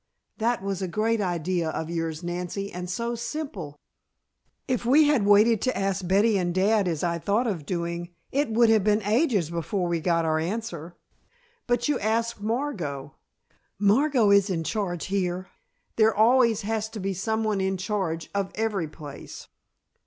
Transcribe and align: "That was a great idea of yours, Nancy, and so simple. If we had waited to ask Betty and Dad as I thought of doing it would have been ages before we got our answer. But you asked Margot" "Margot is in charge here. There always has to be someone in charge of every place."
"That 0.39 0.63
was 0.63 0.81
a 0.81 0.87
great 0.87 1.21
idea 1.21 1.69
of 1.69 1.91
yours, 1.91 2.23
Nancy, 2.23 2.73
and 2.73 2.89
so 2.89 3.13
simple. 3.13 3.75
If 4.67 4.83
we 4.83 5.03
had 5.03 5.27
waited 5.27 5.61
to 5.61 5.77
ask 5.77 6.07
Betty 6.07 6.39
and 6.39 6.55
Dad 6.55 6.87
as 6.87 7.03
I 7.03 7.19
thought 7.19 7.45
of 7.45 7.67
doing 7.67 8.09
it 8.31 8.49
would 8.49 8.67
have 8.71 8.83
been 8.83 9.03
ages 9.03 9.51
before 9.51 9.87
we 9.87 9.99
got 9.99 10.25
our 10.25 10.39
answer. 10.39 10.95
But 11.67 11.87
you 11.87 11.99
asked 11.99 12.41
Margot" 12.41 13.13
"Margot 13.77 14.31
is 14.31 14.49
in 14.49 14.63
charge 14.63 15.05
here. 15.05 15.49
There 15.97 16.15
always 16.15 16.61
has 16.61 16.89
to 16.89 16.99
be 16.99 17.13
someone 17.13 17.61
in 17.61 17.77
charge 17.77 18.31
of 18.33 18.51
every 18.55 18.87
place." 18.87 19.49